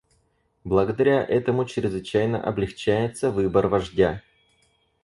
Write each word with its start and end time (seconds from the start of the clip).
Благодаря 0.63 1.23
этому 1.23 1.63
чрезвычайно 1.65 2.41
облегчается 2.43 3.29
выбор 3.29 3.67
вождя. 3.67 4.23